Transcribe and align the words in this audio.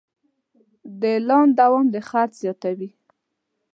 د 0.99 1.01
اعلان 1.15 1.47
دوام 1.59 1.85
د 1.93 1.95
خرڅ 2.07 2.31
زیاتوي. 2.41 2.89